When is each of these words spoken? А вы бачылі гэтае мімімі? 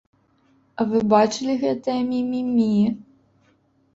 А 0.79 0.85
вы 0.93 1.01
бачылі 1.11 1.55
гэтае 1.63 1.97
мімімі? 2.13 2.71